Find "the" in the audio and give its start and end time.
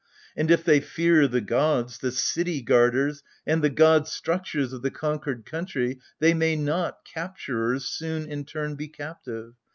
1.27-1.41, 1.99-2.11, 3.63-3.69, 4.81-4.89